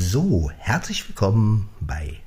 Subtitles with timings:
[0.00, 2.20] So, herzlich willkommen bei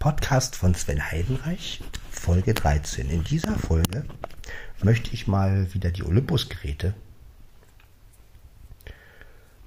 [0.00, 3.08] Podcast von Sven Heidenreich, Folge 13.
[3.10, 4.04] In dieser Folge
[4.82, 6.94] möchte ich mal wieder die Olympus-Geräte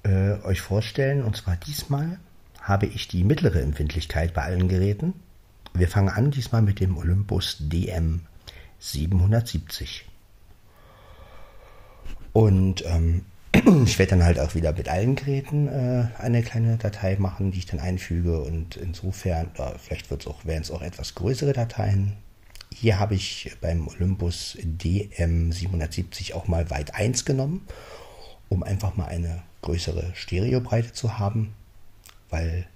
[0.02, 1.24] äh, euch vorstellen.
[1.24, 2.18] Und zwar diesmal
[2.60, 5.14] habe ich die mittlere Empfindlichkeit bei allen Geräten.
[5.72, 8.20] Wir fangen an diesmal mit dem Olympus DM
[8.80, 10.04] 770.
[12.34, 13.24] Und ähm,
[13.86, 17.58] ich werde dann halt auch wieder mit allen Geräten äh, eine kleine Datei machen, die
[17.58, 18.40] ich dann einfüge.
[18.40, 22.14] Und insofern, äh, vielleicht auch, werden es auch etwas größere Dateien.
[22.72, 27.66] Hier habe ich beim Olympus DM770 auch mal weit 1 genommen,
[28.48, 31.54] um einfach mal eine größere Stereobreite zu haben.
[32.30, 32.66] Weil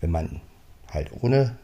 [0.00, 0.40] wenn man
[0.90, 1.58] halt ohne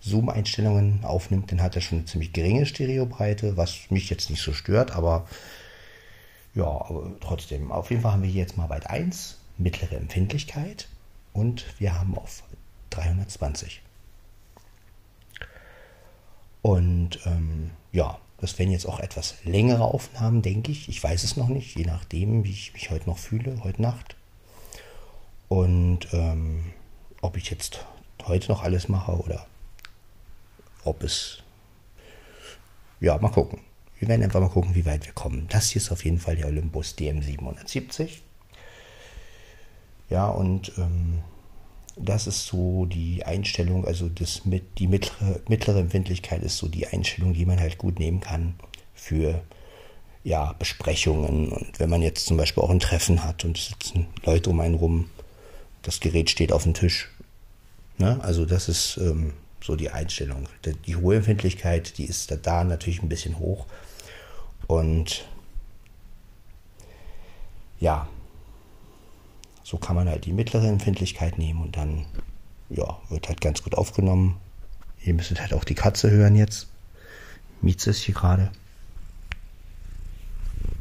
[0.00, 4.52] Zoom-Einstellungen aufnimmt, dann hat er schon eine ziemlich geringe Stereobreite, was mich jetzt nicht so
[4.52, 5.26] stört, aber
[6.58, 7.70] ja, aber trotzdem.
[7.70, 10.88] Auf jeden Fall haben wir hier jetzt mal weit 1, mittlere Empfindlichkeit
[11.32, 12.42] und wir haben auf
[12.90, 13.80] 320.
[16.60, 20.88] Und ähm, ja, das werden jetzt auch etwas längere Aufnahmen, denke ich.
[20.88, 24.16] Ich weiß es noch nicht, je nachdem, wie ich mich heute noch fühle, heute Nacht.
[25.46, 26.72] Und ähm,
[27.20, 27.86] ob ich jetzt
[28.26, 29.46] heute noch alles mache oder
[30.82, 31.38] ob es.
[32.98, 33.60] Ja, mal gucken.
[33.98, 35.46] Wir werden einfach mal gucken, wie weit wir kommen.
[35.48, 38.20] Das hier ist auf jeden Fall der Olympus DM770.
[40.10, 41.18] Ja, und ähm,
[41.96, 46.86] das ist so die Einstellung, also das mit, die mittlere, mittlere Empfindlichkeit ist so die
[46.86, 48.54] Einstellung, die man halt gut nehmen kann
[48.94, 49.42] für
[50.24, 51.50] ja, Besprechungen.
[51.50, 54.60] Und wenn man jetzt zum Beispiel auch ein Treffen hat und es sitzen Leute um
[54.60, 55.10] einen rum,
[55.82, 57.10] das Gerät steht auf dem Tisch.
[57.98, 58.18] Ne?
[58.22, 59.32] Also das ist ähm,
[59.62, 60.48] so die Einstellung.
[60.86, 63.66] Die hohe Empfindlichkeit, die ist da natürlich ein bisschen hoch.
[64.68, 65.26] Und
[67.80, 68.06] ja,
[69.64, 72.06] so kann man halt die mittlere Empfindlichkeit nehmen und dann
[72.68, 74.38] ja, wird halt ganz gut aufgenommen.
[75.00, 76.68] Ihr müsstet halt auch die Katze hören jetzt.
[77.60, 78.52] Mieze ist hier gerade.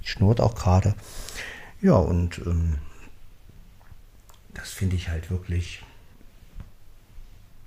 [0.04, 0.94] Schnurrt auch gerade.
[1.82, 2.80] Ja, und ähm,
[4.54, 5.84] das finde ich halt wirklich,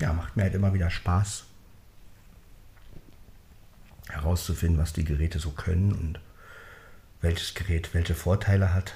[0.01, 1.45] ja, macht mir halt immer wieder Spaß,
[4.11, 6.21] herauszufinden, was die Geräte so können und
[7.21, 8.95] welches Gerät welche Vorteile hat.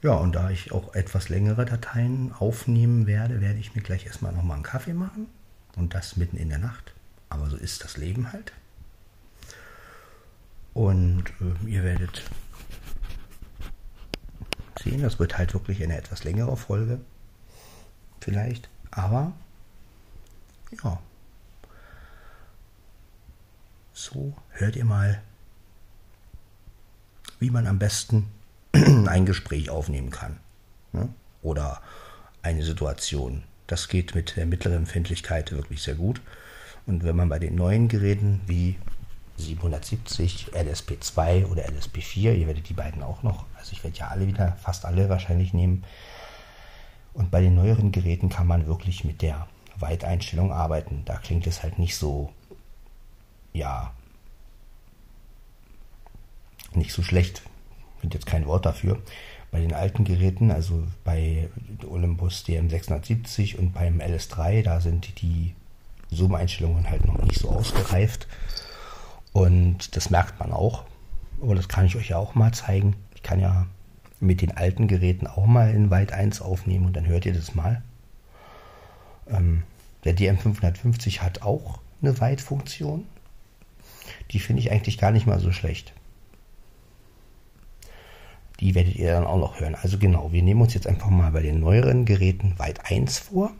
[0.00, 4.32] Ja, und da ich auch etwas längere Dateien aufnehmen werde, werde ich mir gleich erstmal
[4.32, 5.26] nochmal einen Kaffee machen.
[5.74, 6.92] Und das mitten in der Nacht.
[7.28, 8.52] Aber so ist das Leben halt.
[10.72, 12.22] Und äh, ihr werdet
[14.80, 17.00] sehen, das wird halt wirklich eine etwas längere Folge.
[18.20, 18.68] Vielleicht.
[18.92, 19.32] Aber
[20.82, 20.98] ja.
[23.92, 25.22] So hört ihr mal,
[27.40, 28.30] wie man am besten
[28.72, 30.38] ein Gespräch aufnehmen kann.
[30.92, 31.08] Ne?
[31.42, 31.82] Oder
[32.42, 33.42] eine Situation.
[33.66, 36.20] Das geht mit der mittleren Empfindlichkeit wirklich sehr gut.
[36.86, 38.78] Und wenn man bei den neuen Geräten wie
[39.36, 44.26] 770, LSP2 oder LSP4, ihr werdet die beiden auch noch, also ich werde ja alle
[44.26, 45.84] wieder, fast alle wahrscheinlich nehmen.
[47.12, 49.46] Und bei den neueren Geräten kann man wirklich mit der
[49.80, 51.02] Weiteinstellung arbeiten.
[51.04, 52.32] Da klingt es halt nicht so,
[53.52, 53.92] ja,
[56.74, 57.42] nicht so schlecht.
[57.96, 59.00] Ich finde jetzt kein Wort dafür.
[59.50, 61.48] Bei den alten Geräten, also bei
[61.88, 65.54] Olympus DM670 und beim LS3, da sind die
[66.10, 68.26] Zoom-Einstellungen halt noch nicht so ausgereift.
[69.32, 70.84] Und das merkt man auch.
[71.42, 72.96] Aber das kann ich euch ja auch mal zeigen.
[73.14, 73.66] Ich kann ja
[74.20, 77.54] mit den alten Geräten auch mal in Weit 1 aufnehmen und dann hört ihr das
[77.54, 77.82] mal.
[79.30, 79.62] Ähm,
[80.04, 83.04] der DM550 hat auch eine Weitfunktion.
[84.30, 85.92] Die finde ich eigentlich gar nicht mal so schlecht.
[88.60, 89.76] Die werdet ihr dann auch noch hören.
[89.76, 93.52] Also genau, wir nehmen uns jetzt einfach mal bei den neueren Geräten Weit 1 vor.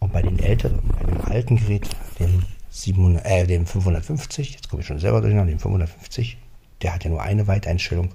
[0.00, 4.80] Und bei den älteren, bei dem alten Gerät, dem, 700, äh, dem 550, jetzt komme
[4.80, 6.38] ich schon selber durcheinander, dem 550,
[6.82, 8.10] der hat ja nur eine Weiteinstellung.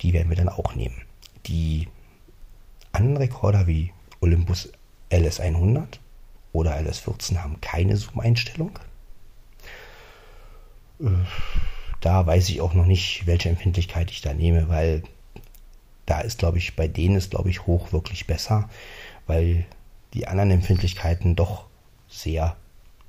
[0.00, 1.02] Die werden wir dann auch nehmen.
[1.46, 1.88] Die
[2.90, 4.72] anderen Rekorder wie Olympus
[5.12, 5.98] LS100
[6.52, 8.78] oder LS14 haben keine Zoom-Einstellung.
[11.00, 11.08] Äh,
[12.00, 15.02] da weiß ich auch noch nicht, welche Empfindlichkeit ich da nehme, weil
[16.06, 18.68] da ist, glaube ich, bei denen ist, glaube ich, hoch wirklich besser,
[19.26, 19.64] weil
[20.14, 21.66] die anderen Empfindlichkeiten doch
[22.08, 22.56] sehr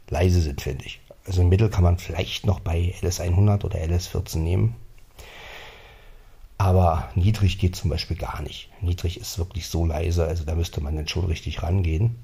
[0.09, 1.01] leise sind, finde ich.
[1.25, 4.75] Also im Mittel kann man vielleicht noch bei LS100 oder LS14 nehmen.
[6.63, 8.69] Aber niedrig geht zum Beispiel gar nicht.
[8.79, 12.15] Niedrig ist wirklich so leise, also da müsste man dann schon richtig rangehen.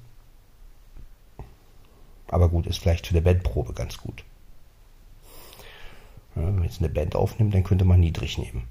[2.28, 4.24] Aber gut, ist vielleicht für eine Bandprobe ganz gut.
[6.34, 8.66] Ja, wenn man jetzt eine Band aufnimmt, dann könnte man niedrig nehmen.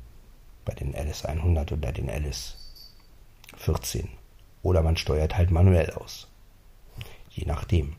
[0.66, 4.07] bei den LS100 oder den LS14.
[4.63, 6.27] Oder man steuert halt manuell aus.
[7.30, 7.95] Je nachdem.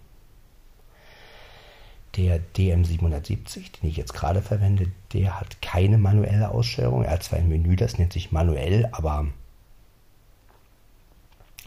[2.17, 7.05] Der DM770, den ich jetzt gerade verwende, der hat keine manuelle Aussteuerung.
[7.05, 9.27] Er hat zwar ein Menü, das nennt sich manuell, aber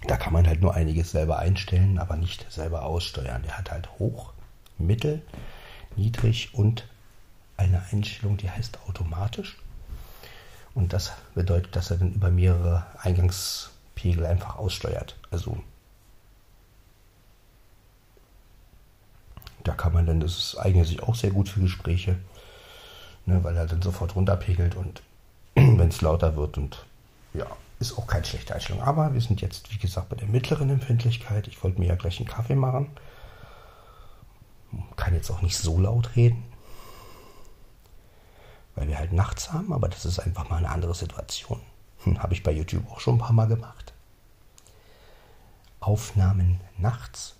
[0.06, 3.44] da kann man halt nur einiges selber einstellen, aber nicht selber aussteuern.
[3.44, 4.34] Der hat halt hoch,
[4.78, 5.22] mittel,
[5.96, 6.88] niedrig und
[7.56, 9.58] eine Einstellung, die heißt automatisch.
[10.74, 15.18] Und das bedeutet, dass er dann über mehrere Eingangspegel einfach aussteuert.
[15.32, 15.58] Also
[19.74, 22.16] da kann man dann, das eignet sich auch sehr gut für Gespräche,
[23.26, 25.02] ne, weil er dann sofort runterpegelt und
[25.56, 26.86] wenn es lauter wird und
[27.34, 27.48] ja,
[27.80, 28.84] ist auch keine schlechte Einstellung.
[28.84, 31.48] Aber wir sind jetzt, wie gesagt, bei der mittleren Empfindlichkeit.
[31.48, 32.92] Ich wollte mir ja gleich einen Kaffee machen.
[34.96, 36.44] Kann jetzt auch nicht so laut reden,
[38.76, 41.60] weil wir halt nachts haben, aber das ist einfach mal eine andere Situation.
[42.04, 43.94] Hm, Habe ich bei YouTube auch schon ein paar Mal gemacht.
[45.80, 47.36] Aufnahmen nachts.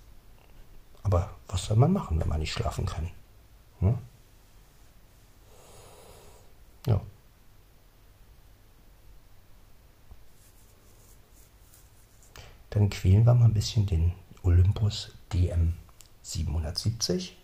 [1.04, 3.10] Aber was soll man machen, wenn man nicht schlafen kann?
[3.80, 3.98] Hm?
[6.88, 7.02] Ja.
[12.70, 15.74] Dann quälen wir mal ein bisschen den Olympus DM
[16.24, 17.38] 770.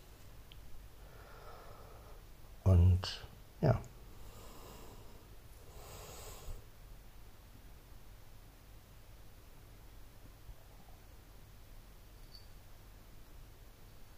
[2.64, 3.26] Und
[3.62, 3.80] ja.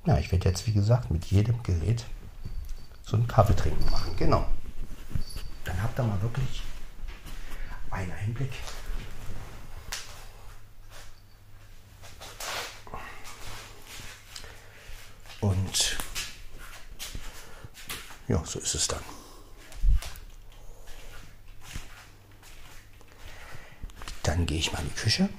[0.06, 2.06] Ja, ich werde jetzt, wie gesagt, mit jedem Gerät
[3.04, 4.16] so einen Kaffee trinken machen.
[4.18, 4.46] Genau.
[5.64, 6.64] Dann habt ihr mal wirklich
[7.92, 8.52] einen Einblick
[15.42, 15.98] Und
[18.28, 19.02] ja, so ist es dann.
[24.22, 25.30] Dann gehe ich mal in die Küche,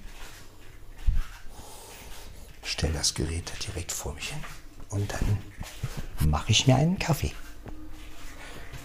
[2.82, 4.42] stelle das Gerät direkt vor mich hin
[4.88, 5.38] und dann
[6.28, 7.32] mache ich mir einen Kaffee.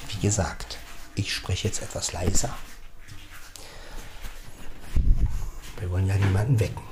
[0.09, 0.77] Wie gesagt,
[1.15, 2.55] ich spreche jetzt etwas leiser.
[5.79, 6.83] Wir wollen ja niemanden wecken.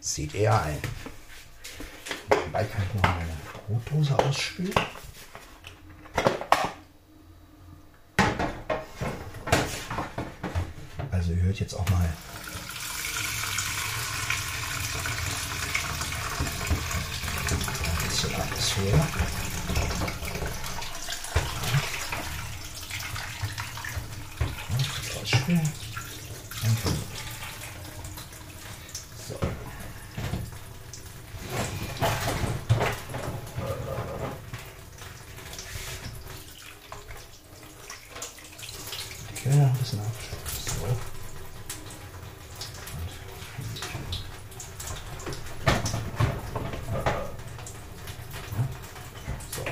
[0.00, 0.78] Sieht er ein.
[2.30, 3.36] Nebenbei kann ich noch meine
[3.68, 4.74] Brotdose ausspülen.
[11.12, 12.12] Also ihr hört jetzt auch mal ein
[18.08, 19.06] bisschen Atmosphäre.
[25.20, 25.68] Ausspülen.
[39.44, 40.06] Ja, ein bisschen ab.
[40.64, 40.86] So.
[49.50, 49.64] So.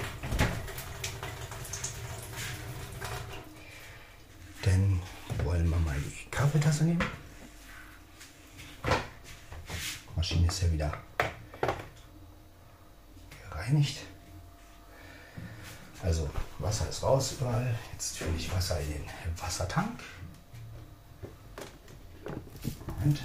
[4.62, 5.00] Dann
[5.44, 7.04] wollen wir mal die Kaffeetasse nehmen.
[10.16, 10.92] Maschine ist ja wieder
[13.50, 13.98] gereinigt.
[16.02, 16.30] Also
[17.18, 17.74] Überall.
[17.92, 19.04] Jetzt fülle ich Wasser in den
[19.36, 20.00] Wassertank.
[23.04, 23.18] Und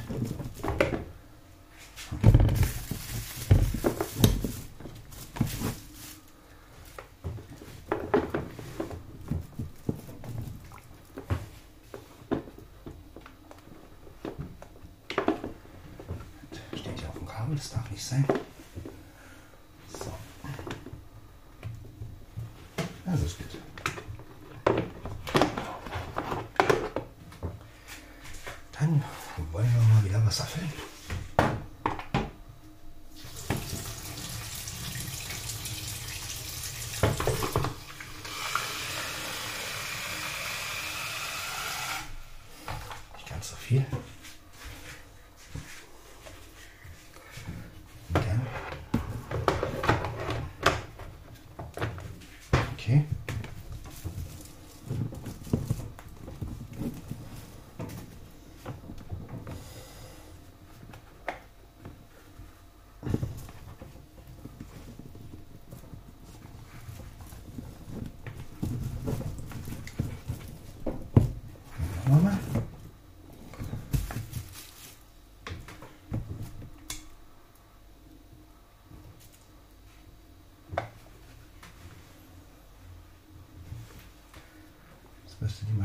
[52.84, 53.06] Okay.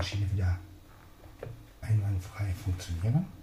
[0.08, 0.58] Waschmaschine wieder
[1.82, 3.37] einwandfrei funktionieren.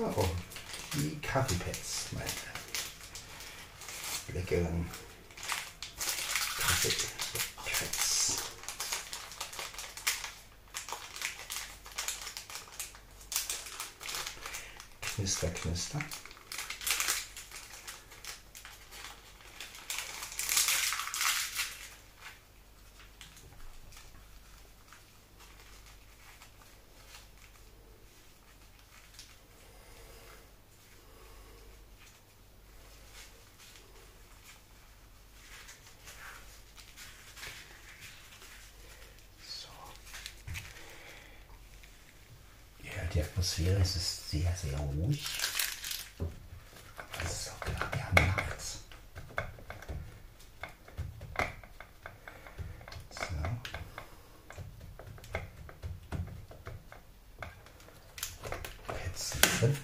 [0.00, 0.30] Warum?
[0.94, 2.30] Die Kaffeepads, meine
[4.32, 4.88] leckeren
[6.56, 8.36] Kaffeepads.
[15.00, 15.98] Knister, knister.
[43.48, 45.24] Atmosphäre, es ist sehr, sehr ruhig.
[47.24, 48.80] Es ist auch gerade wir nachts.
[53.10, 53.24] So.
[59.06, 59.78] Jetzt sind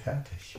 [0.00, 0.58] fertig.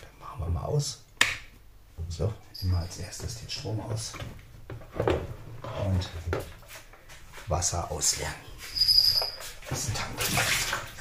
[0.00, 1.02] Dann machen wir mal aus.
[2.08, 4.12] So, immer als erstes den Strom aus
[5.84, 6.10] und
[7.48, 8.34] Wasser ausleeren.
[9.68, 10.93] Das ist ein Tank.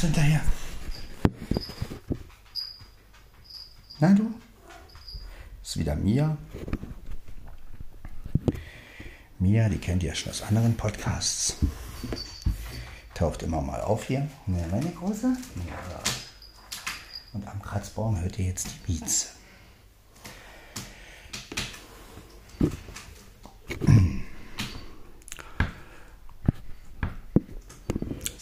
[0.00, 0.40] Katze hinterher.
[3.98, 4.32] Na du?
[5.62, 6.38] Ist wieder Mia.
[9.38, 11.56] Mia, die kennt ihr schon aus anderen Podcasts.
[13.14, 14.26] Taucht immer mal auf hier.
[14.46, 15.36] Ja, meine Große.
[15.66, 16.02] Ja.
[17.34, 19.26] Und am Kratzbaum hört ihr jetzt die Mieze.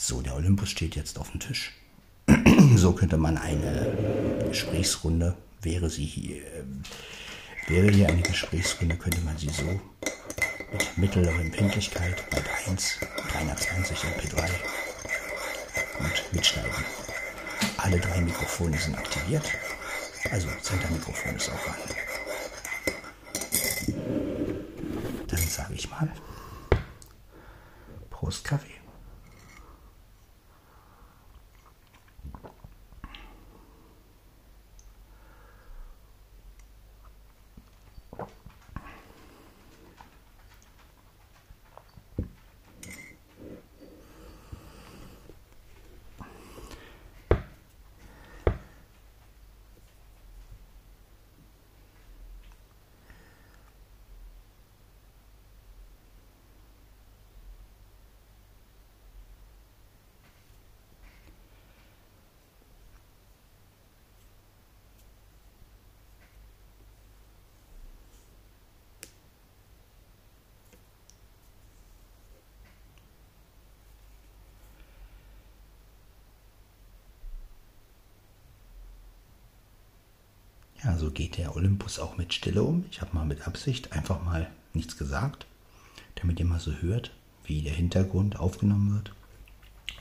[0.08, 1.72] So, der Olympus steht jetzt auf dem Tisch.
[2.76, 6.40] so könnte man eine Gesprächsrunde, wäre sie hier,
[7.66, 13.00] wäre hier eine Gesprächsrunde, könnte man sie so mit mittlerer Empfindlichkeit, Byte 1,
[13.32, 14.48] 320 MP3
[15.98, 16.84] und mitschneiden.
[17.78, 19.50] Alle drei Mikrofone sind aktiviert,
[20.30, 21.74] also Center-Mikrofon ist auch an.
[25.26, 26.08] Dann sage ich mal,
[28.10, 28.78] Prost Kaffee.
[80.98, 82.84] Ja, so geht der Olympus auch mit Stille um.
[82.90, 85.46] Ich habe mal mit Absicht einfach mal nichts gesagt,
[86.16, 87.12] damit ihr mal so hört,
[87.44, 89.12] wie der Hintergrund aufgenommen wird.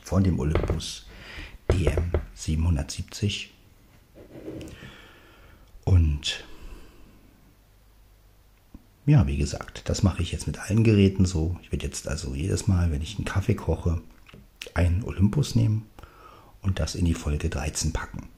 [0.01, 1.05] Von dem Olympus
[1.71, 3.53] DM 770.
[5.83, 6.43] Und
[9.05, 11.59] ja, wie gesagt, das mache ich jetzt mit allen Geräten so.
[11.61, 14.01] Ich werde jetzt also jedes Mal, wenn ich einen Kaffee koche,
[14.73, 15.85] einen Olympus nehmen
[16.63, 18.29] und das in die Folge 13 packen.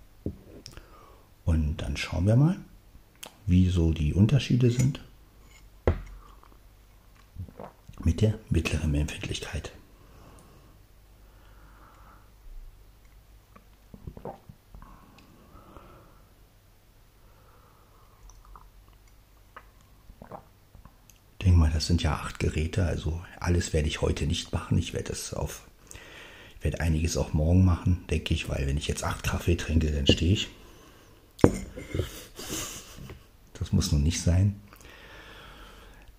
[1.49, 2.57] Und dann schauen wir mal,
[3.47, 5.01] wie so die Unterschiede sind
[8.03, 9.71] mit der mittleren Empfindlichkeit.
[21.31, 24.77] Ich denke mal, das sind ja acht Geräte, also alles werde ich heute nicht machen.
[24.77, 25.67] Ich werde es auf,
[26.59, 29.91] ich werde einiges auch morgen machen, denke ich, weil wenn ich jetzt acht Kaffee trinke,
[29.91, 30.49] dann stehe ich.
[33.69, 34.59] Das muss nun nicht sein.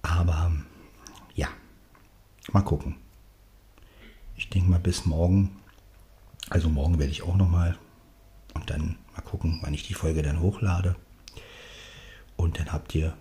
[0.03, 0.53] Aber
[1.35, 1.49] ja,
[2.53, 2.95] mal gucken.
[4.37, 5.51] Ich denke mal bis morgen.
[6.49, 7.77] Also morgen werde ich auch noch mal
[8.55, 10.95] und dann mal gucken, wann ich die Folge dann hochlade.
[12.37, 13.17] Und dann habt ihr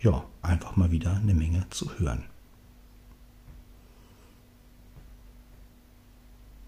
[0.00, 2.24] ja einfach mal wieder eine Menge zu hören.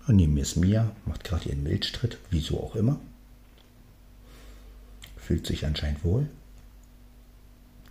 [0.07, 3.01] Und neben mir ist Mia, macht gerade ihren Milchstritt, wieso auch immer
[5.27, 6.29] fühlt sich anscheinend wohl.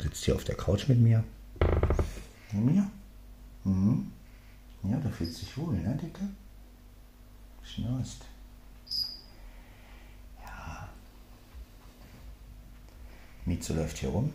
[0.02, 1.24] Sitzt hier auf der Couch mit mir.
[2.52, 2.90] Mit mir?
[3.64, 4.12] Mhm.
[4.84, 6.30] Ja, du fühlst dich wohl, ne, Dicke?
[7.64, 8.26] Schnurst.
[10.44, 10.90] Ja.
[13.46, 14.32] Mietze läuft hier rum.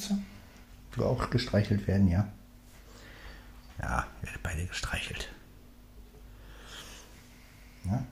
[0.00, 0.18] Mieze?
[0.92, 2.26] Du auch gestreichelt werden, ja?
[3.80, 5.30] Ja, werdet beide gestreichelt.
[7.84, 8.04] Ja?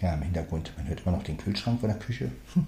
[0.00, 2.32] Ja, im Hintergrund, man hört immer noch den Kühlschrank von der Küche.
[2.54, 2.66] Hm.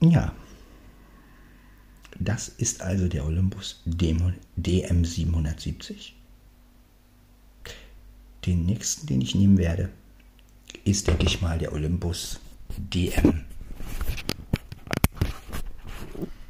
[0.00, 0.32] Ja,
[2.38, 6.12] das ist also der Olympus DM770.
[8.46, 9.88] Den nächsten, den ich nehmen werde,
[10.84, 12.38] ist, denke ich mal, der Olympus
[12.76, 13.42] DM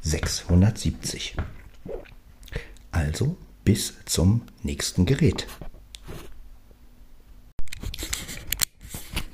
[0.01, 1.37] 670.
[2.91, 5.47] Also bis zum nächsten Gerät.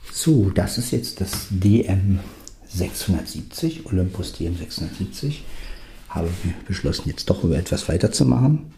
[0.09, 2.21] So, das ist jetzt das DM
[2.69, 5.43] 670, Olympus DM 670.
[6.15, 6.29] Habe
[6.67, 8.73] beschlossen, jetzt doch etwas weiterzumachen.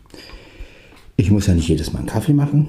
[1.15, 2.67] Ich muss ja nicht jedes Mal einen Kaffee machen,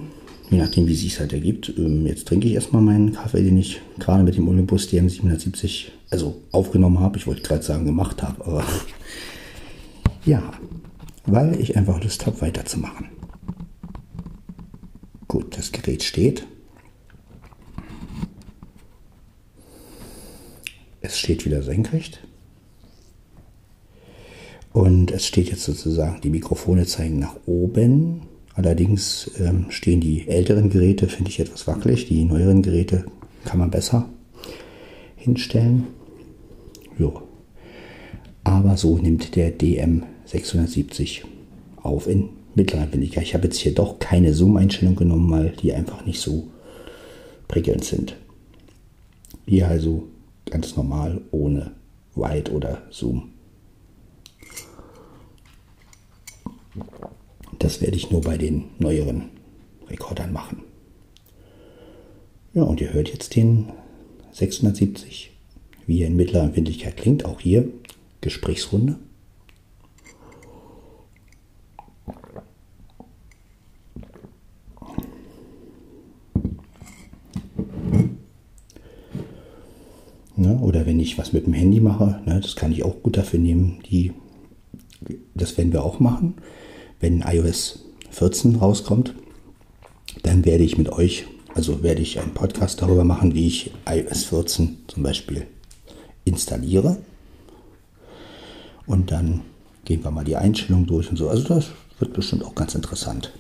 [0.51, 1.73] je nachdem, wie es sich halt ergibt.
[1.77, 5.93] Ähm, jetzt trinke ich erstmal meinen Kaffee, den ich gerade mit dem Olympus DM 770
[6.11, 7.17] also aufgenommen habe.
[7.17, 8.65] Ich wollte gerade sagen, gemacht habe, aber
[10.27, 10.53] ja,
[11.27, 13.09] weil ich einfach Lust habe, weiterzumachen.
[15.29, 16.47] Gut, das Gerät steht.
[21.01, 22.21] Es steht wieder senkrecht.
[24.73, 28.23] Und es steht jetzt sozusagen, die Mikrofone zeigen nach oben.
[28.55, 32.07] Allerdings ähm, stehen die älteren Geräte, finde ich, etwas wackelig.
[32.07, 33.05] Die neueren Geräte
[33.45, 34.09] kann man besser
[35.17, 35.87] hinstellen.
[36.99, 37.23] Jo.
[38.45, 41.25] Aber so nimmt der DM 670
[41.83, 43.25] auf in mittlerer Geschwindigkeit.
[43.25, 46.49] Ich habe jetzt hier doch keine Zoom-Einstellung genommen, weil die einfach nicht so
[47.47, 48.17] prickelnd sind.
[49.47, 50.09] Hier also
[50.51, 51.73] ganz normal ohne
[52.15, 53.31] Wide oder Zoom.
[57.59, 59.31] Das werde ich nur bei den neueren
[59.89, 60.63] Rekordern machen.
[62.55, 63.71] Ja, und ihr hört jetzt den
[64.33, 65.31] 670,
[65.87, 67.25] wie er in mittlerer Empfindlichkeit klingt.
[67.25, 67.69] Auch hier
[68.21, 68.97] Gesprächsrunde.
[80.39, 80.57] Ne?
[80.61, 83.41] Oder wenn ich was mit dem Handy mache, ne, das kann ich auch gut dafür
[83.41, 83.81] nehmen.
[83.91, 84.13] Die,
[85.35, 86.35] das werden wir auch machen.
[87.01, 87.81] Wenn iOS
[88.11, 89.15] 14 rauskommt,
[90.23, 94.25] dann werde ich mit euch, also werde ich einen Podcast darüber machen, wie ich iOS
[94.25, 95.47] 14 zum Beispiel
[96.25, 96.99] installiere.
[98.87, 99.43] Und dann
[99.85, 101.29] gehen wir mal die Einstellungen durch und so.
[101.29, 101.67] Also das
[101.99, 103.33] wird bestimmt auch ganz interessant.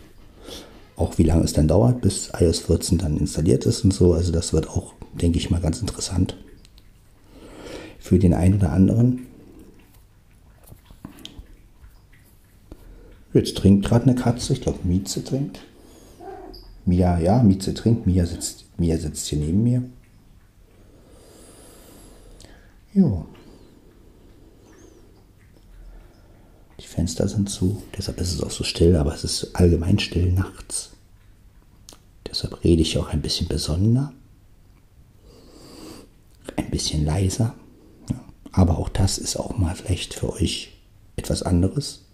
[0.96, 4.12] Auch wie lange es dann dauert, bis iOS 14 dann installiert ist und so.
[4.12, 6.36] Also das wird auch, denke ich mal, ganz interessant
[7.98, 9.27] für den einen oder anderen.
[13.32, 15.60] Jetzt trinkt gerade eine Katze, ich glaube Mieze trinkt.
[16.86, 19.82] Mia, ja, Mieze trinkt, Mia sitzt, Mia sitzt hier neben mir.
[22.94, 23.26] Ja.
[26.80, 30.32] Die Fenster sind zu, deshalb ist es auch so still, aber es ist allgemein still
[30.32, 30.90] nachts.
[32.26, 34.12] Deshalb rede ich auch ein bisschen besonderer,
[36.56, 37.54] ein bisschen leiser.
[38.52, 40.72] Aber auch das ist auch mal vielleicht für euch
[41.16, 42.07] etwas anderes.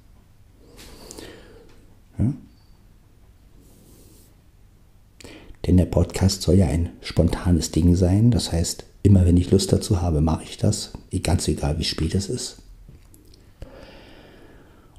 [2.18, 2.33] Ja?
[5.66, 8.31] Denn der Podcast soll ja ein spontanes Ding sein.
[8.31, 10.92] Das heißt, immer wenn ich Lust dazu habe, mache ich das.
[11.22, 12.59] Ganz egal, wie spät es ist.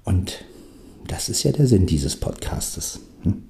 [0.03, 0.43] Und
[1.07, 2.99] das ist ja der Sinn dieses Podcastes.
[3.23, 3.43] Hm?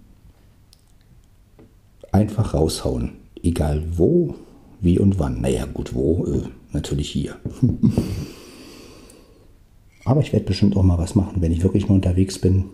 [2.12, 3.14] Einfach raushauen.
[3.44, 4.36] Egal wo,
[4.82, 5.42] wie und wann.
[5.42, 6.26] Naja, gut, wo?
[6.26, 7.38] Äh, natürlich hier.
[10.06, 12.66] Aber ich werde bestimmt auch mal was machen, wenn ich wirklich mal unterwegs bin.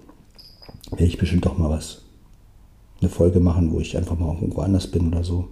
[0.92, 2.02] Werde ich bestimmt auch mal was.
[3.00, 5.48] Eine Folge machen, wo ich einfach mal irgendwo anders bin oder so.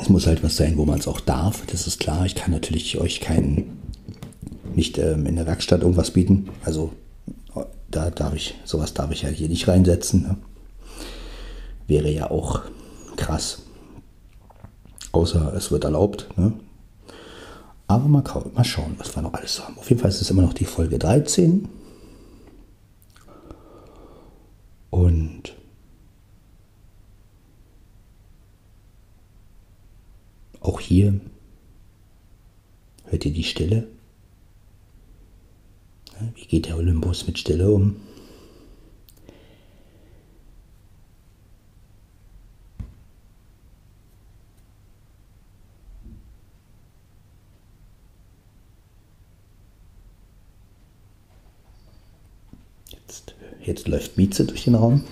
[0.00, 1.64] Es muss halt was sein, wo man es auch darf.
[1.66, 2.26] Das ist klar.
[2.26, 3.78] Ich kann natürlich euch keinen,
[4.74, 6.50] nicht ähm, in der Werkstatt irgendwas bieten.
[6.62, 6.92] Also
[7.90, 10.22] da darf ich, sowas darf ich ja hier nicht reinsetzen.
[10.22, 10.36] Ne?
[11.86, 12.62] Wäre ja auch
[13.16, 13.62] krass.
[15.12, 16.28] Außer es wird erlaubt.
[16.36, 16.52] Ne?
[17.88, 19.78] Aber mal, mal schauen, was wir noch alles haben.
[19.78, 21.68] Auf jeden Fall ist es immer noch die Folge 13.
[24.90, 25.54] Und
[30.60, 31.20] auch hier
[33.04, 33.86] hört ihr die Stille.
[36.34, 37.96] Wie geht der Olympus mit Stille um?
[53.66, 55.02] Jetzt läuft Mieze durch den Raum.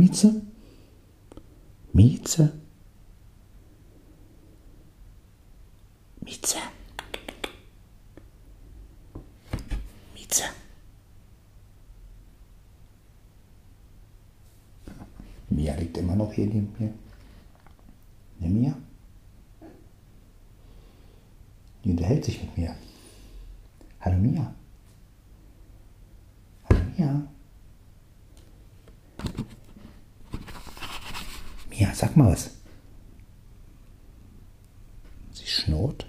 [0.00, 0.32] Mieze?
[1.92, 2.52] Mieze?
[6.24, 6.60] Mieze?
[10.14, 10.44] Mieze?
[15.50, 16.94] Mia liegt immer noch hier neben mir.
[18.38, 18.74] Ne, Mia?
[21.84, 22.74] Die unterhält sich mit mir.
[24.00, 24.54] Hallo Mia.
[26.70, 27.30] Hallo Mia.
[31.80, 32.50] Mia, sag mal was.
[35.32, 36.06] Sie schnurrt.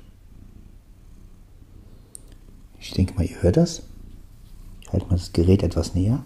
[2.77, 3.83] Ich denke mal, ihr hört das.
[4.81, 6.23] Ich halte mal das Gerät etwas näher.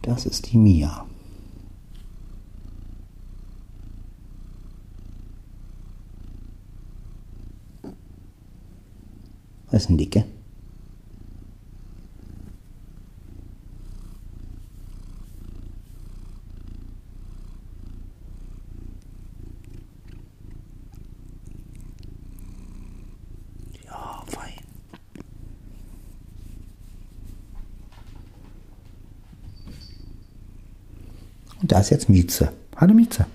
[0.00, 1.06] Das ist die Mia.
[9.70, 10.24] Was ist denn Dicke?
[23.86, 24.52] Ja, fein.
[31.82, 32.52] Ist jetzt Mieze.
[32.76, 33.26] Hallo Mieze.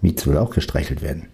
[0.00, 1.28] Mieze will auch gestreichelt werden.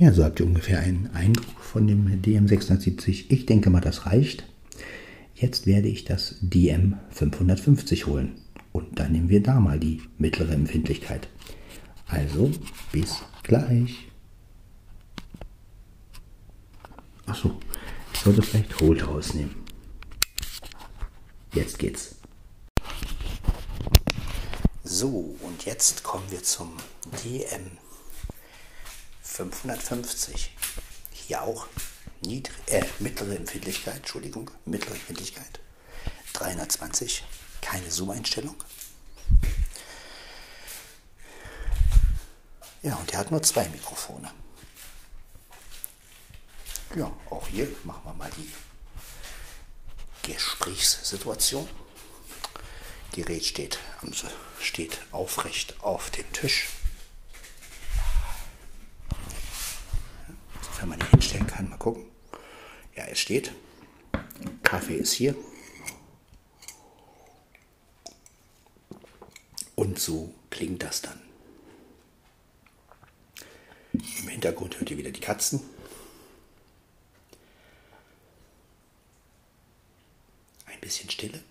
[0.00, 3.24] Ja, so habt ihr ungefähr einen Eindruck von dem DM670.
[3.30, 4.44] Ich denke mal, das reicht.
[5.34, 8.40] Jetzt werde ich das DM550 holen.
[8.70, 11.26] Und dann nehmen wir da mal die mittlere Empfindlichkeit.
[12.06, 12.52] Also,
[12.92, 14.06] bis gleich.
[17.26, 17.58] Achso,
[18.14, 19.56] ich sollte vielleicht Holt rausnehmen.
[21.54, 22.14] Jetzt geht's.
[24.84, 26.70] So, und jetzt kommen wir zum
[27.24, 27.87] DM
[29.38, 30.50] 550.
[31.12, 31.68] Hier auch
[32.22, 35.60] niedrig, äh, mittlere Empfindlichkeit, Entschuldigung, mittlere Empfindlichkeit.
[36.32, 37.24] 320,
[37.60, 38.56] keine Zoom-Einstellung.
[42.82, 44.30] Ja, und er hat nur zwei Mikrofone.
[46.96, 48.50] Ja, auch hier machen wir mal die
[50.32, 51.68] Gesprächssituation.
[53.12, 53.78] Gerät steht,
[54.60, 56.68] steht aufrecht auf dem Tisch.
[60.88, 61.68] Wenn man ihn hinstellen kann.
[61.68, 62.04] Mal gucken.
[62.96, 63.52] Ja, es steht.
[64.62, 65.34] Kaffee ist hier.
[69.74, 71.20] Und so klingt das dann.
[73.92, 75.60] Im Hintergrund hört ihr wieder die Katzen.
[80.66, 81.42] Ein bisschen Stille.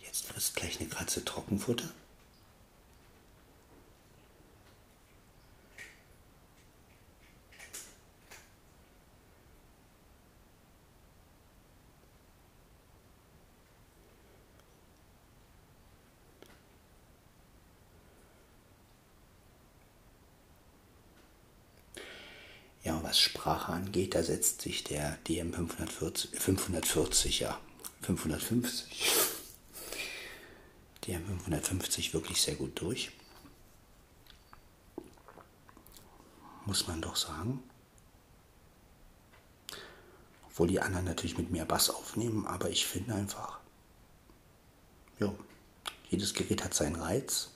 [0.00, 1.88] Jetzt frisst gleich eine Katze Trockenfutter.
[22.84, 27.58] Ja, was Sprache angeht, da setzt sich der DM 540, 540 ja,
[28.02, 29.10] 550,
[31.04, 33.10] DM 550 wirklich sehr gut durch.
[36.66, 37.60] Muss man doch sagen.
[40.46, 43.58] Obwohl die anderen natürlich mit mehr Bass aufnehmen, aber ich finde einfach,
[45.18, 45.34] ja,
[46.10, 47.50] jedes Gerät hat seinen Reiz.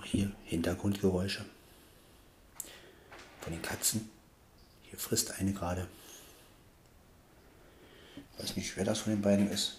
[0.00, 1.44] Auch hier Hintergrundgeräusche
[3.40, 4.08] von den Katzen.
[4.82, 5.86] Hier frisst eine gerade.
[8.16, 9.78] Ich weiß nicht, wer das von den beiden ist.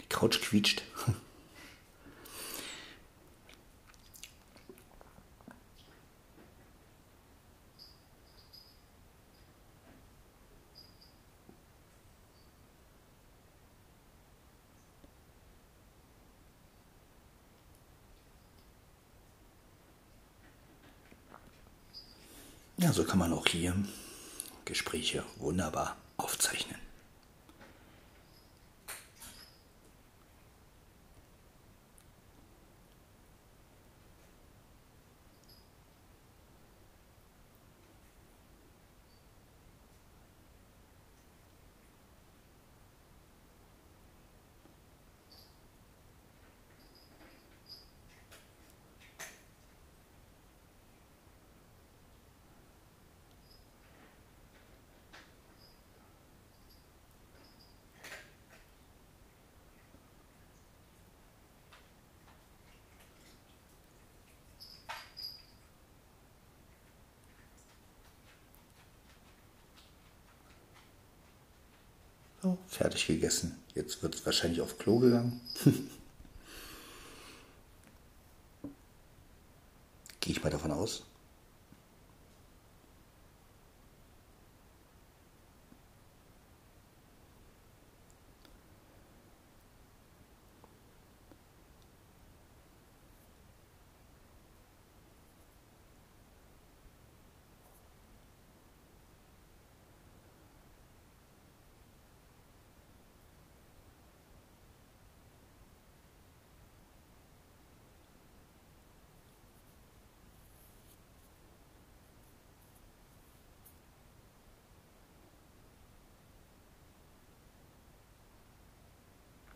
[0.00, 0.82] Die Couch quietscht.
[22.94, 23.74] Ja, so kann man auch hier
[24.64, 26.83] Gespräche wunderbar aufzeichnen.
[72.68, 73.56] Fertig gegessen.
[73.74, 75.40] Jetzt wird es wahrscheinlich auf Klo gegangen.
[80.20, 81.04] Gehe ich mal davon aus.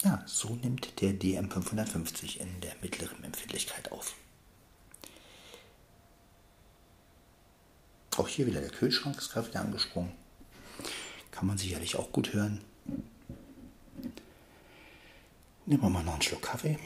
[0.04, 4.14] Ja, so nimmt der DM550 in der mittleren Empfindlichkeit auf.
[8.16, 10.12] Auch hier wieder der Kühlschrank ist gerade wieder angesprungen.
[11.30, 12.60] Kann man sicherlich auch gut hören.
[15.66, 16.78] Nehmen wir mal noch einen Schluck Kaffee.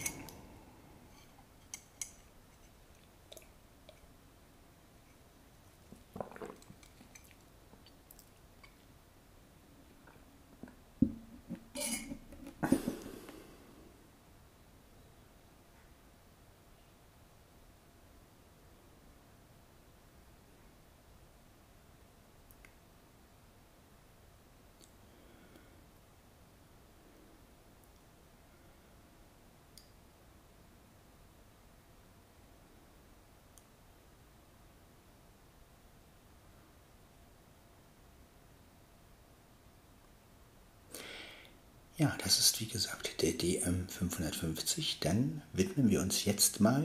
[42.03, 44.97] Ja, das ist wie gesagt der DM550.
[44.99, 46.85] Dann widmen wir uns jetzt mal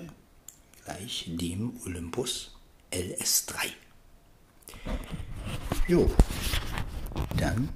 [0.86, 2.56] gleich dem Olympus
[2.92, 3.56] LS3.
[5.88, 6.08] Jo,
[7.36, 7.70] dann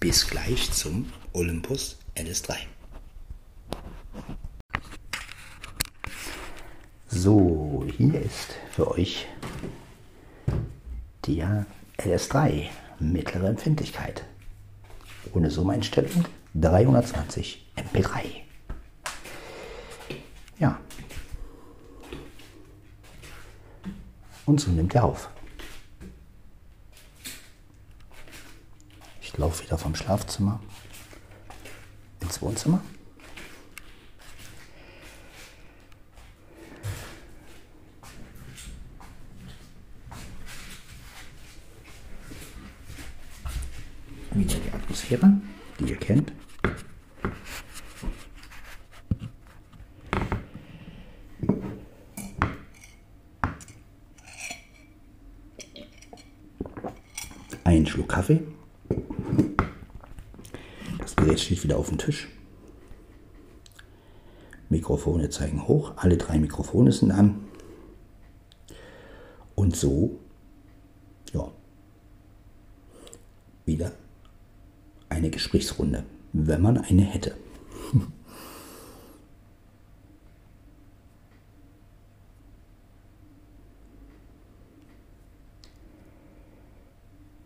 [0.00, 2.56] bis gleich zum Olympus LS3.
[7.06, 9.28] So, hier ist für euch
[11.28, 11.64] der
[11.98, 14.24] LS3 mittlere Empfindlichkeit.
[15.32, 18.42] Ohne Summeinstellung 320 MP3.
[20.58, 20.80] Ja.
[24.46, 25.28] Und so nimmt er auf.
[29.20, 30.60] Ich laufe wieder vom Schlafzimmer
[32.20, 32.80] ins Wohnzimmer.
[44.32, 45.32] Wieder die Atmosphäre,
[45.78, 46.32] die ihr kennt.
[57.64, 58.42] Ein Schluck Kaffee.
[61.38, 62.28] Gerät steht wieder auf dem Tisch.
[64.68, 65.92] Mikrofone zeigen hoch.
[65.96, 67.44] Alle drei Mikrofone sind an.
[69.54, 70.18] Und so,
[71.32, 71.50] ja,
[73.66, 73.92] wieder
[75.08, 77.36] eine Gesprächsrunde, wenn man eine hätte.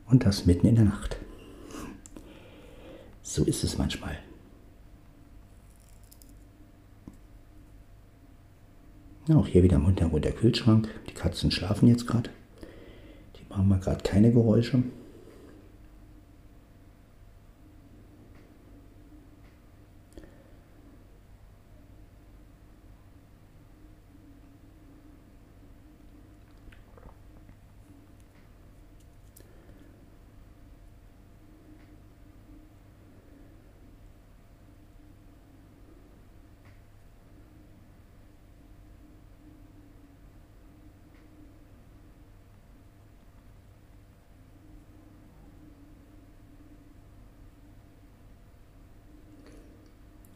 [0.07, 1.16] Und das mitten in der Nacht.
[3.33, 4.18] So ist es manchmal.
[9.30, 10.91] Auch hier wieder im Hintergrund der Kühlschrank.
[11.09, 12.28] Die Katzen schlafen jetzt gerade.
[13.37, 14.83] Die machen mal gerade keine Geräusche.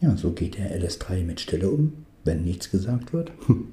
[0.06, 3.32] Ja, so geht der LS3 mit Stille um, wenn nichts gesagt wird.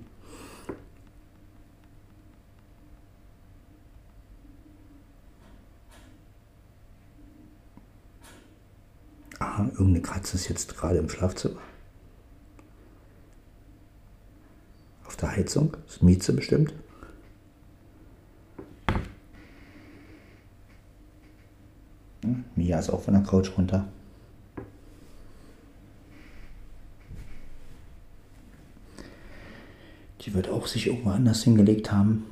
[9.38, 11.62] Aha, irgendeine Katze ist jetzt gerade im Schlafzimmer.
[15.06, 15.78] Auf der Heizung.
[15.86, 16.74] Das ist Mieze bestimmt.
[22.24, 23.88] Hm, Mia ist auch von der Couch runter.
[30.26, 32.26] Die wird auch sich irgendwo anders hingelegt haben.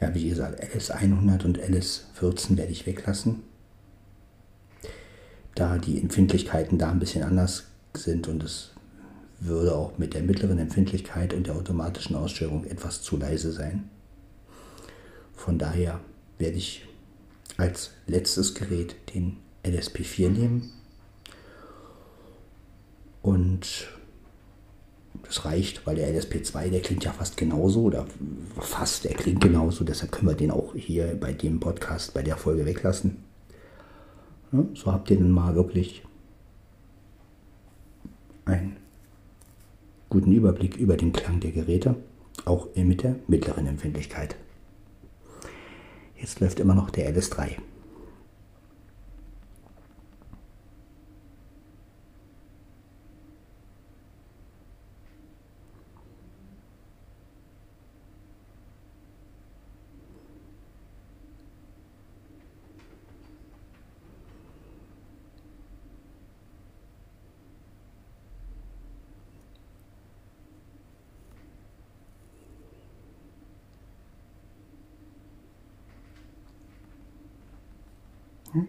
[0.00, 3.42] Ja, wie gesagt, LS100 und LS14 werde ich weglassen,
[5.54, 8.70] da die Empfindlichkeiten da ein bisschen anders sind und es
[9.40, 13.88] würde auch mit der mittleren Empfindlichkeit und der automatischen Aussteuerung etwas zu leise sein.
[15.34, 16.00] Von daher
[16.38, 16.86] werde ich
[17.56, 20.72] als letztes Gerät den LSP4 nehmen
[23.22, 23.88] und
[25.22, 28.06] das reicht, weil der LSP2, der klingt ja fast genauso oder
[28.58, 29.84] fast, der klingt genauso.
[29.84, 33.24] Deshalb können wir den auch hier bei dem Podcast, bei der Folge weglassen.
[34.52, 36.02] Ja, so habt ihr dann mal wirklich
[38.46, 38.76] einen
[40.08, 41.96] guten Überblick über den Klang der Geräte,
[42.46, 44.36] auch mit der mittleren Empfindlichkeit.
[46.16, 47.58] Jetzt läuft immer noch der LS3.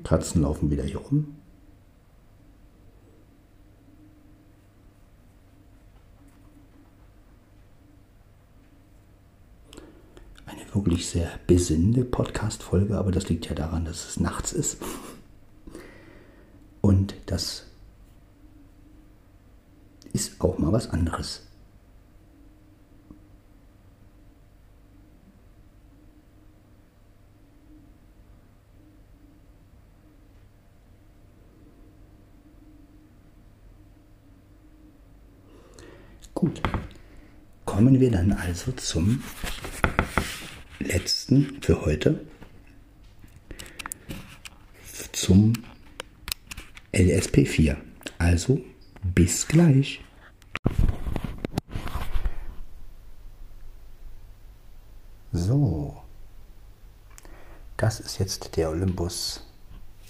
[0.03, 1.35] Katzen laufen wieder hier rum.
[10.45, 14.77] Eine wirklich sehr besinnende Podcast-Folge, aber das liegt ja daran, dass es nachts ist.
[16.81, 17.65] Und das
[20.13, 21.45] ist auch mal was anderes.
[36.33, 36.61] Gut,
[37.65, 39.23] kommen wir dann also zum
[40.79, 42.19] letzten für heute,
[45.13, 45.53] zum
[46.91, 47.77] LSP4.
[48.17, 48.61] Also
[49.03, 50.03] bis gleich.
[55.31, 56.03] So,
[57.77, 59.45] das ist jetzt der Olympus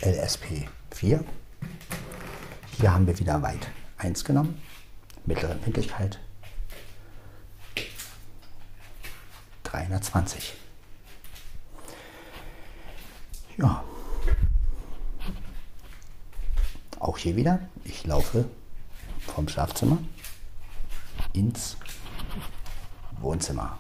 [0.02, 1.24] LSP4.
[2.78, 4.60] Hier haben wir wieder weit 1 genommen
[5.26, 6.20] mittlere Empfindlichkeit
[9.70, 10.54] 320.
[13.58, 13.84] Ja.
[17.00, 18.46] Auch hier wieder, ich laufe
[19.20, 20.00] vom Schlafzimmer
[21.34, 21.78] ins
[23.20, 23.78] Wohnzimmer.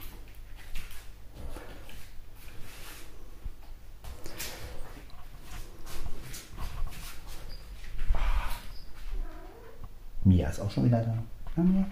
[10.23, 11.17] Mia ist auch schon wieder da.
[11.57, 11.85] Ja, Mia.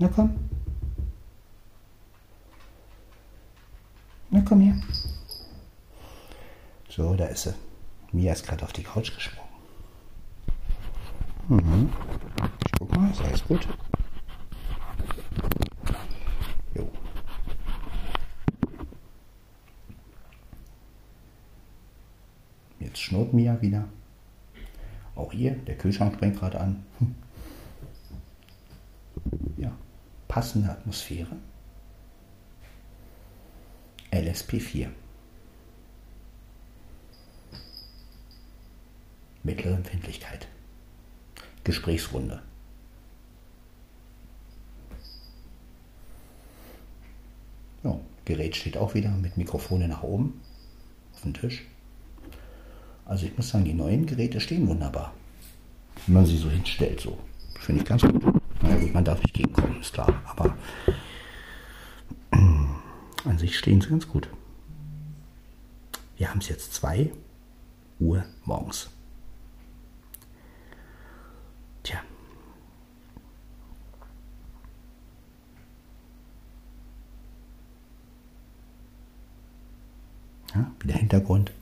[0.00, 0.30] Na komm.
[4.30, 4.74] Na komm her.
[6.88, 7.54] So, da ist sie.
[8.10, 9.50] Mia ist gerade auf die Couch gesprungen.
[11.48, 11.92] Mhm.
[12.64, 13.68] Ich guck mal, ist alles gut?
[16.74, 16.90] Jo.
[22.78, 23.84] Jetzt schnurrt Mia wieder.
[25.14, 26.86] Auch hier, der Kühlschrank springt gerade an.
[27.00, 27.14] Hm.
[29.58, 29.72] Ja,
[30.40, 31.36] passende Atmosphäre.
[34.10, 34.88] LSP4.
[39.42, 40.48] Mittlere Empfindlichkeit.
[41.62, 42.40] Gesprächsrunde.
[47.84, 50.40] Ja, Gerät steht auch wieder mit Mikrofone nach oben
[51.12, 51.66] auf dem Tisch.
[53.04, 55.12] Also ich muss sagen, die neuen Geräte stehen wunderbar.
[56.06, 56.98] wenn man sie so hinstellt.
[57.00, 57.18] So.
[57.58, 58.29] Finde ich ganz gut.
[58.88, 60.22] Man darf nicht gegenkommen, ist klar.
[60.24, 60.56] Aber
[62.30, 64.28] an sich stehen sie ganz gut.
[66.16, 67.12] Wir haben es jetzt 2
[67.98, 68.90] Uhr morgens.
[71.82, 72.00] Tja.
[80.54, 81.52] Ja, wie der Hintergrund.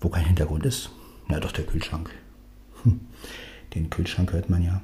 [0.00, 0.90] Wo kein Hintergrund ist,
[1.28, 2.10] na doch der Kühlschrank.
[2.82, 3.00] Hm.
[3.74, 4.80] Den Kühlschrank hört man ja.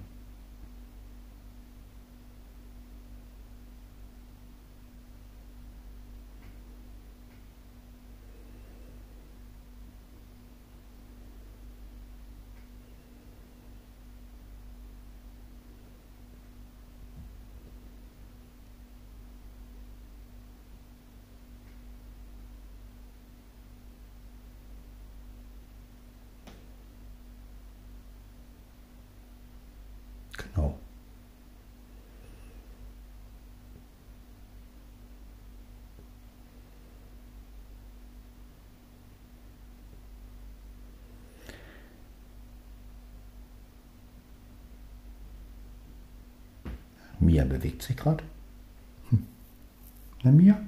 [30.37, 30.79] Genau.
[47.21, 48.25] Mia bewegt sich gerade.
[49.11, 49.27] Hm.
[50.23, 50.61] Na Mia?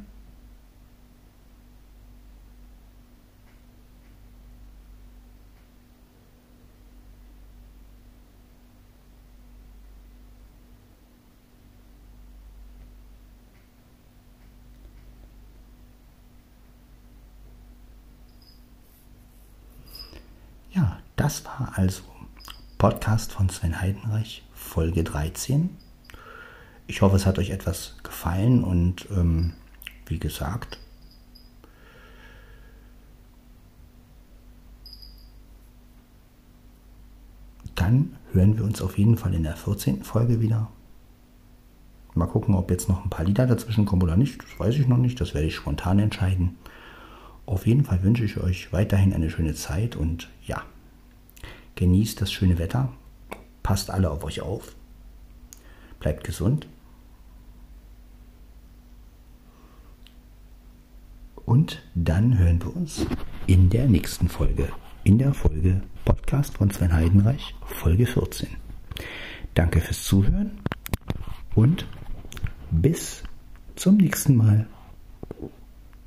[20.73, 22.03] Ja, das war also
[22.77, 25.86] Podcast von Sven Heidenreich, Folge 13.
[26.89, 29.55] Ich hoffe, es hat euch etwas gefallen und ähm,
[30.07, 30.79] wie gesagt,
[37.75, 40.05] dann hören wir uns auf jeden Fall in der 14.
[40.05, 40.71] Folge wieder.
[42.15, 44.43] Mal gucken, ob jetzt noch ein paar Lieder dazwischen kommen oder nicht.
[44.43, 45.21] Das weiß ich noch nicht.
[45.21, 46.57] Das werde ich spontan entscheiden.
[47.45, 50.63] Auf jeden Fall wünsche ich euch weiterhin eine schöne Zeit und ja,
[51.75, 52.91] genießt das schöne Wetter.
[53.63, 54.75] Passt alle auf euch auf.
[56.01, 56.67] Bleibt gesund.
[61.47, 63.07] Und dann hören wir uns
[63.47, 64.69] in der nächsten Folge.
[65.05, 68.49] In der Folge Podcast von Sven Heidenreich, Folge 14.
[69.55, 70.59] Danke fürs Zuhören
[71.55, 71.87] und
[72.73, 73.23] bis
[73.77, 74.67] zum nächsten Mal.